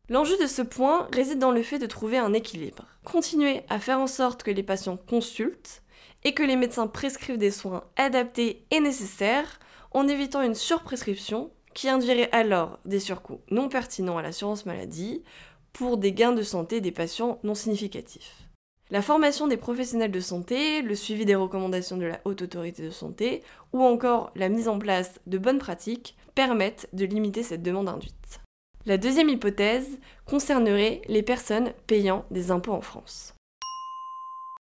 L'enjeu 0.08 0.36
de 0.36 0.46
ce 0.46 0.62
point 0.62 1.08
réside 1.12 1.38
dans 1.38 1.52
le 1.52 1.62
fait 1.62 1.78
de 1.78 1.86
trouver 1.86 2.18
un 2.18 2.32
équilibre. 2.32 2.86
Continuer 3.04 3.62
à 3.68 3.78
faire 3.78 3.98
en 3.98 4.06
sorte 4.06 4.42
que 4.42 4.50
les 4.50 4.62
patients 4.62 4.96
consultent 4.96 5.82
et 6.24 6.34
que 6.34 6.42
les 6.42 6.56
médecins 6.56 6.86
prescrivent 6.86 7.38
des 7.38 7.50
soins 7.50 7.84
adaptés 7.96 8.64
et 8.70 8.80
nécessaires 8.80 9.58
en 9.92 10.08
évitant 10.08 10.42
une 10.42 10.54
surprescription 10.54 11.50
qui 11.74 11.88
induirait 11.88 12.30
alors 12.32 12.78
des 12.84 13.00
surcoûts 13.00 13.40
non 13.50 13.68
pertinents 13.68 14.18
à 14.18 14.22
l'assurance 14.22 14.66
maladie 14.66 15.22
pour 15.72 15.96
des 15.96 16.12
gains 16.12 16.32
de 16.32 16.42
santé 16.42 16.80
des 16.80 16.92
patients 16.92 17.38
non 17.42 17.54
significatifs. 17.54 18.48
La 18.90 19.00
formation 19.00 19.48
des 19.48 19.56
professionnels 19.56 20.10
de 20.10 20.20
santé, 20.20 20.82
le 20.82 20.94
suivi 20.94 21.24
des 21.24 21.34
recommandations 21.34 21.96
de 21.96 22.04
la 22.04 22.20
Haute 22.24 22.42
Autorité 22.42 22.82
de 22.82 22.90
Santé 22.90 23.42
ou 23.72 23.82
encore 23.82 24.32
la 24.34 24.50
mise 24.50 24.68
en 24.68 24.78
place 24.78 25.18
de 25.26 25.38
bonnes 25.38 25.58
pratiques 25.58 26.14
permettent 26.34 26.88
de 26.92 27.06
limiter 27.06 27.42
cette 27.42 27.62
demande 27.62 27.88
induite. 27.88 28.40
La 28.84 28.98
deuxième 28.98 29.28
hypothèse 29.28 29.98
concernerait 30.26 31.02
les 31.06 31.22
personnes 31.22 31.72
payant 31.86 32.26
des 32.30 32.50
impôts 32.50 32.72
en 32.72 32.80
France. 32.80 33.34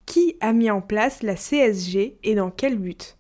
Qui 0.07 0.37
a 0.41 0.53
mis 0.53 0.71
en 0.71 0.81
place 0.81 1.23
la 1.23 1.37
CSG 1.37 2.19
et 2.23 2.35
dans 2.35 2.51
quel 2.51 2.79
but? 2.79 3.18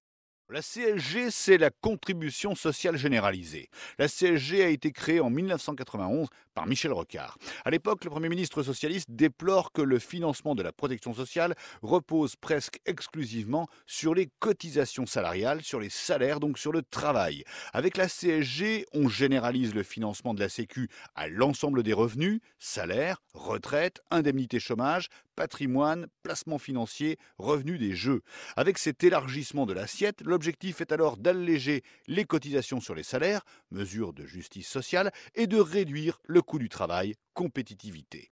La 0.50 0.62
CSG, 0.62 1.31
c'est 1.31 1.59
la 1.59 1.71
contribution 1.71 2.55
sociale 2.55 2.97
généralisée. 2.97 3.69
La 3.99 4.09
CSG 4.09 4.62
a 4.62 4.69
été 4.69 4.93
créée 4.93 5.21
en 5.21 5.28
1991 5.28 6.28
par 6.55 6.67
Michel 6.67 6.93
Rocard. 6.93 7.37
À 7.64 7.71
l'époque, 7.71 8.05
le 8.05 8.11
Premier 8.11 8.31
ministre 8.31 8.62
socialiste 8.62 9.11
déplore 9.11 9.73
que 9.73 9.83
le 9.83 9.99
financement 9.99 10.55
de 10.55 10.62
la 10.62 10.73
protection 10.73 11.12
sociale 11.12 11.55
repose 11.83 12.35
presque 12.37 12.81
exclusivement 12.87 13.69
sur 13.87 14.14
les 14.14 14.31
cotisations 14.38 15.07
salariales, 15.07 15.62
sur 15.62 15.81
les 15.81 15.90
salaires, 15.90 16.40
donc 16.40 16.59
sur 16.59 16.73
le 16.73 16.83
travail. 16.83 17.45
Avec 17.75 17.99
la 17.99 18.09
CSG, 18.09 18.87
on 18.95 19.09
généralise 19.09 19.75
le 19.75 19.83
financement 19.83 20.33
de 20.33 20.40
la 20.40 20.49
Sécu 20.49 20.88
à 21.14 21.28
l'ensemble 21.28 21.83
des 21.83 21.93
revenus, 21.93 22.40
salaires, 22.59 23.21
retraites, 23.35 24.00
indemnités 24.11 24.61
chômage, 24.61 25.09
patrimoine, 25.38 26.09
placement 26.25 26.59
financier, 26.59 27.16
revenus 27.38 27.78
des 27.78 27.95
jeux. 27.95 28.23
Avec 28.57 28.76
cet 28.76 29.04
élargissement 29.04 29.66
de 29.66 29.73
l'assiette, 29.73 30.21
l'objectif 30.23 30.80
est 30.80 30.90
alors 30.90 31.16
d'alléger 31.16 31.85
les 32.09 32.25
cotisations 32.25 32.80
sur 32.80 32.97
les 32.97 33.04
salaires, 33.04 33.42
mesure 33.71 34.12
de 34.12 34.26
justice 34.26 34.66
sociale, 34.68 35.12
et 35.37 35.47
de 35.47 35.61
réduire 35.61 36.18
le 36.26 36.42
coût 36.42 36.59
du 36.59 36.68
travail, 36.68 37.14
compétitivité. 37.35 38.33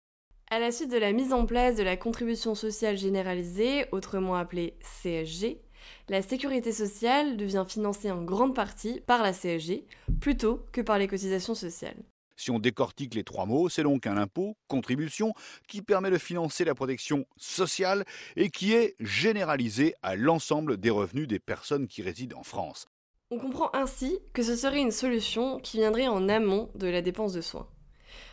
À 0.51 0.59
la 0.59 0.73
suite 0.73 0.91
de 0.91 0.97
la 0.97 1.13
mise 1.13 1.31
en 1.31 1.45
place 1.45 1.77
de 1.77 1.83
la 1.83 1.95
contribution 1.95 2.53
sociale 2.53 2.97
généralisée, 2.97 3.85
autrement 3.93 4.35
appelée 4.35 4.77
CSG, 5.01 5.61
la 6.09 6.21
sécurité 6.21 6.73
sociale 6.73 7.37
devient 7.37 7.63
financée 7.65 8.11
en 8.11 8.23
grande 8.23 8.53
partie 8.53 8.99
par 8.99 9.23
la 9.23 9.31
CSG 9.31 9.85
plutôt 10.19 10.65
que 10.73 10.81
par 10.81 10.97
les 10.97 11.07
cotisations 11.07 11.55
sociales. 11.55 12.03
Si 12.39 12.51
on 12.51 12.59
décortique 12.59 13.15
les 13.15 13.25
trois 13.25 13.45
mots, 13.45 13.67
c'est 13.67 13.83
donc 13.83 14.07
un 14.07 14.15
impôt, 14.15 14.55
contribution, 14.69 15.33
qui 15.67 15.81
permet 15.81 16.09
de 16.09 16.17
financer 16.17 16.63
la 16.63 16.73
protection 16.73 17.25
sociale 17.35 18.05
et 18.37 18.49
qui 18.49 18.71
est 18.71 18.95
généralisé 19.01 19.93
à 20.03 20.15
l'ensemble 20.15 20.77
des 20.77 20.89
revenus 20.89 21.27
des 21.27 21.39
personnes 21.39 21.85
qui 21.85 22.01
résident 22.01 22.39
en 22.39 22.43
France. 22.43 22.87
On 23.29 23.39
comprend 23.39 23.69
ainsi 23.73 24.19
que 24.31 24.41
ce 24.41 24.55
serait 24.55 24.79
une 24.79 24.91
solution 24.91 25.59
qui 25.59 25.79
viendrait 25.79 26.07
en 26.07 26.29
amont 26.29 26.71
de 26.75 26.87
la 26.87 27.01
dépense 27.01 27.33
de 27.33 27.41
soins. 27.41 27.67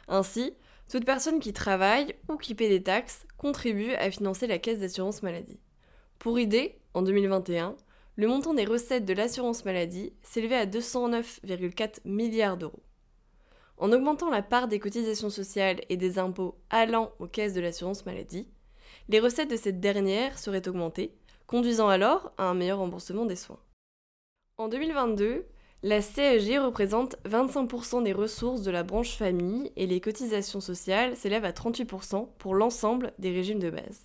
Ainsi, 0.06 0.54
toute 0.88 1.04
personne 1.04 1.40
qui 1.40 1.52
travaille 1.52 2.14
ou 2.28 2.36
qui 2.36 2.54
paie 2.54 2.68
des 2.68 2.84
taxes 2.84 3.26
contribue 3.36 3.94
à 3.94 4.08
financer 4.12 4.46
la 4.46 4.60
caisse 4.60 4.78
d'assurance 4.78 5.24
maladie. 5.24 5.58
Pour 6.20 6.38
idée, 6.38 6.78
en 6.94 7.02
2021, 7.02 7.74
le 8.14 8.28
montant 8.28 8.54
des 8.54 8.66
recettes 8.66 9.04
de 9.04 9.14
l'assurance 9.14 9.64
maladie 9.64 10.12
s'élevait 10.22 10.54
à 10.54 10.66
209,4 10.66 12.02
milliards 12.04 12.56
d'euros. 12.56 12.85
En 13.78 13.92
augmentant 13.92 14.30
la 14.30 14.42
part 14.42 14.68
des 14.68 14.78
cotisations 14.78 15.28
sociales 15.28 15.80
et 15.88 15.96
des 15.96 16.18
impôts 16.18 16.56
allant 16.70 17.12
aux 17.18 17.26
caisses 17.26 17.52
de 17.52 17.60
l'assurance 17.60 18.06
maladie, 18.06 18.48
les 19.08 19.20
recettes 19.20 19.50
de 19.50 19.56
cette 19.56 19.80
dernière 19.80 20.38
seraient 20.38 20.66
augmentées, 20.66 21.14
conduisant 21.46 21.88
alors 21.88 22.32
à 22.38 22.44
un 22.44 22.54
meilleur 22.54 22.78
remboursement 22.78 23.26
des 23.26 23.36
soins. 23.36 23.60
En 24.56 24.68
2022, 24.68 25.46
la 25.82 26.00
CSG 26.00 26.58
représente 26.58 27.16
25% 27.26 28.02
des 28.02 28.14
ressources 28.14 28.62
de 28.62 28.70
la 28.70 28.82
branche 28.82 29.14
famille 29.16 29.70
et 29.76 29.86
les 29.86 30.00
cotisations 30.00 30.60
sociales 30.60 31.14
s'élèvent 31.16 31.44
à 31.44 31.52
38% 31.52 32.28
pour 32.38 32.54
l'ensemble 32.54 33.12
des 33.18 33.30
régimes 33.30 33.58
de 33.58 33.70
base. 33.70 34.00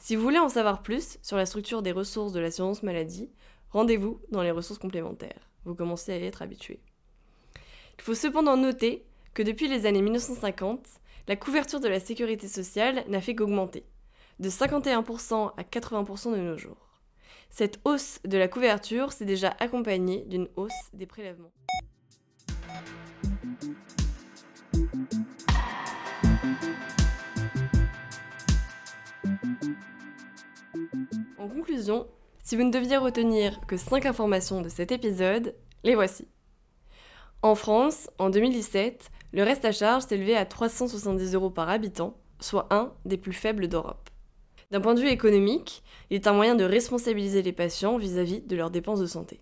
Si 0.00 0.16
vous 0.16 0.22
voulez 0.22 0.38
en 0.38 0.48
savoir 0.48 0.82
plus 0.82 1.18
sur 1.22 1.36
la 1.36 1.46
structure 1.46 1.82
des 1.82 1.92
ressources 1.92 2.32
de 2.32 2.40
l'assurance 2.40 2.82
maladie, 2.82 3.30
rendez-vous 3.70 4.20
dans 4.32 4.42
les 4.42 4.50
ressources 4.50 4.80
complémentaires. 4.80 5.48
Vous 5.64 5.76
commencez 5.76 6.12
à 6.12 6.18
y 6.18 6.24
être 6.24 6.42
habitué. 6.42 6.80
Il 8.00 8.04
faut 8.04 8.14
cependant 8.14 8.56
noter 8.56 9.04
que 9.34 9.42
depuis 9.42 9.68
les 9.68 9.84
années 9.84 10.00
1950, 10.00 10.80
la 11.28 11.36
couverture 11.36 11.80
de 11.80 11.88
la 11.88 12.00
sécurité 12.00 12.48
sociale 12.48 13.04
n'a 13.08 13.20
fait 13.20 13.34
qu'augmenter, 13.34 13.84
de 14.38 14.48
51% 14.48 15.52
à 15.54 15.62
80% 15.62 16.32
de 16.32 16.38
nos 16.38 16.56
jours. 16.56 16.88
Cette 17.50 17.78
hausse 17.84 18.18
de 18.24 18.38
la 18.38 18.48
couverture 18.48 19.12
s'est 19.12 19.26
déjà 19.26 19.54
accompagnée 19.60 20.24
d'une 20.24 20.48
hausse 20.56 20.72
des 20.94 21.04
prélèvements. 21.04 21.52
En 31.36 31.48
conclusion, 31.48 32.06
si 32.42 32.56
vous 32.56 32.64
ne 32.64 32.72
deviez 32.72 32.96
retenir 32.96 33.60
que 33.66 33.76
5 33.76 34.06
informations 34.06 34.62
de 34.62 34.70
cet 34.70 34.90
épisode, 34.90 35.54
les 35.84 35.94
voici. 35.94 36.26
En 37.42 37.54
France, 37.54 38.10
en 38.18 38.28
2017, 38.28 39.10
le 39.32 39.42
reste 39.42 39.64
à 39.64 39.72
charge 39.72 40.04
s'élevait 40.04 40.36
à 40.36 40.44
370 40.44 41.34
euros 41.34 41.48
par 41.48 41.70
habitant, 41.70 42.18
soit 42.38 42.68
un 42.70 42.92
des 43.06 43.16
plus 43.16 43.32
faibles 43.32 43.66
d'Europe. 43.66 44.10
D'un 44.70 44.82
point 44.82 44.92
de 44.92 45.00
vue 45.00 45.08
économique, 45.08 45.82
il 46.10 46.16
est 46.16 46.26
un 46.26 46.34
moyen 46.34 46.54
de 46.54 46.64
responsabiliser 46.64 47.40
les 47.40 47.52
patients 47.52 47.96
vis-à-vis 47.96 48.42
de 48.42 48.56
leurs 48.56 48.70
dépenses 48.70 49.00
de 49.00 49.06
santé. 49.06 49.40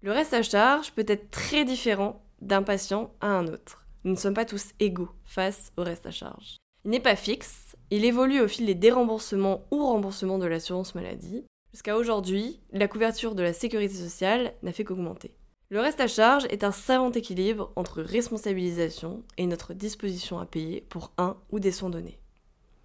Le 0.00 0.12
reste 0.12 0.32
à 0.32 0.42
charge 0.42 0.92
peut 0.92 1.04
être 1.08 1.30
très 1.32 1.64
différent 1.64 2.22
d'un 2.40 2.62
patient 2.62 3.12
à 3.20 3.26
un 3.26 3.48
autre. 3.48 3.84
Nous 4.04 4.12
ne 4.12 4.16
sommes 4.16 4.34
pas 4.34 4.44
tous 4.44 4.70
égaux 4.78 5.10
face 5.24 5.72
au 5.76 5.82
reste 5.82 6.06
à 6.06 6.12
charge. 6.12 6.56
Il 6.84 6.92
n'est 6.92 7.00
pas 7.00 7.16
fixe, 7.16 7.74
il 7.90 8.04
évolue 8.04 8.40
au 8.40 8.46
fil 8.46 8.64
des 8.64 8.76
déremboursements 8.76 9.66
ou 9.72 9.84
remboursements 9.84 10.38
de 10.38 10.46
l'assurance 10.46 10.94
maladie. 10.94 11.44
Jusqu'à 11.72 11.96
aujourd'hui, 11.96 12.60
la 12.72 12.86
couverture 12.86 13.34
de 13.34 13.42
la 13.42 13.52
sécurité 13.52 13.94
sociale 13.94 14.54
n'a 14.62 14.72
fait 14.72 14.84
qu'augmenter. 14.84 15.34
Le 15.70 15.80
reste 15.80 16.00
à 16.00 16.06
charge 16.06 16.46
est 16.48 16.64
un 16.64 16.72
savant 16.72 17.12
équilibre 17.12 17.72
entre 17.76 18.00
responsabilisation 18.00 19.22
et 19.36 19.46
notre 19.46 19.74
disposition 19.74 20.38
à 20.38 20.46
payer 20.46 20.82
pour 20.88 21.12
un 21.18 21.36
ou 21.50 21.60
des 21.60 21.72
soins 21.72 21.90
donnés. 21.90 22.18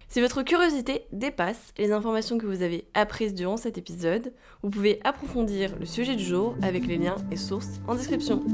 Si 0.08 0.20
votre 0.20 0.42
curiosité 0.42 1.06
dépasse 1.10 1.72
les 1.78 1.92
informations 1.92 2.36
que 2.36 2.44
vous 2.44 2.60
avez 2.60 2.86
apprises 2.92 3.32
durant 3.32 3.56
cet 3.56 3.78
épisode, 3.78 4.34
vous 4.62 4.68
pouvez 4.68 5.00
approfondir 5.02 5.74
le 5.78 5.86
sujet 5.86 6.14
du 6.14 6.24
jour 6.24 6.56
avec 6.60 6.86
les 6.86 6.98
liens 6.98 7.16
et 7.30 7.38
sources 7.38 7.80
en 7.88 7.94
description. 7.94 8.44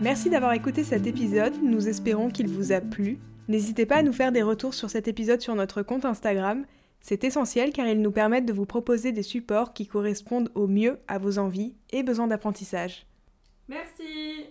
Merci 0.00 0.30
d'avoir 0.30 0.54
écouté 0.54 0.84
cet 0.84 1.06
épisode, 1.06 1.52
nous 1.62 1.86
espérons 1.86 2.30
qu'il 2.30 2.48
vous 2.48 2.72
a 2.72 2.80
plu. 2.80 3.18
N'hésitez 3.46 3.84
pas 3.84 3.96
à 3.96 4.02
nous 4.02 4.14
faire 4.14 4.32
des 4.32 4.42
retours 4.42 4.72
sur 4.72 4.88
cet 4.88 5.06
épisode 5.06 5.42
sur 5.42 5.54
notre 5.54 5.82
compte 5.82 6.06
Instagram, 6.06 6.64
c'est 7.00 7.24
essentiel 7.24 7.72
car 7.72 7.86
ils 7.86 8.00
nous 8.00 8.12
permettent 8.12 8.46
de 8.46 8.52
vous 8.52 8.66
proposer 8.66 9.12
des 9.12 9.22
supports 9.22 9.72
qui 9.72 9.86
correspondent 9.86 10.50
au 10.54 10.66
mieux 10.66 10.98
à 11.08 11.18
vos 11.18 11.38
envies 11.38 11.74
et 11.90 12.02
besoins 12.02 12.26
d'apprentissage. 12.26 13.06
Merci 13.68 14.46